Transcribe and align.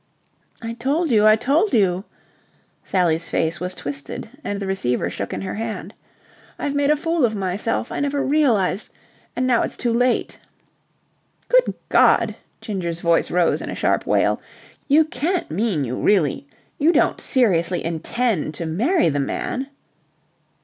"I 0.63 0.73
told 0.73 1.11
you, 1.11 1.27
I 1.27 1.35
told 1.35 1.73
you." 1.73 2.05
Sally's 2.83 3.29
face 3.29 3.59
was 3.59 3.75
twisted 3.75 4.31
and 4.43 4.59
the 4.59 4.65
receiver 4.65 5.11
shook 5.11 5.31
in 5.31 5.41
her 5.41 5.53
hand. 5.53 5.93
"I've 6.57 6.73
made 6.73 6.89
a 6.89 6.95
fool 6.95 7.23
of 7.23 7.35
myself. 7.35 7.91
I 7.91 7.99
never 7.99 8.23
realized... 8.23 8.89
And 9.35 9.45
now 9.45 9.61
it's 9.61 9.77
too 9.77 9.93
late." 9.93 10.39
"Good 11.49 11.75
God!" 11.89 12.33
Ginger's 12.61 12.99
voice 12.99 13.29
rose 13.29 13.61
in 13.61 13.69
a 13.69 13.75
sharp 13.75 14.07
wail. 14.07 14.41
"You 14.87 15.05
can't 15.05 15.51
mean 15.51 15.83
you 15.83 15.95
really... 16.01 16.47
You 16.79 16.91
don't 16.91 17.21
seriously 17.21 17.85
intend 17.85 18.55
to 18.55 18.65
marry 18.65 19.07
the 19.09 19.19
man?" 19.19 19.67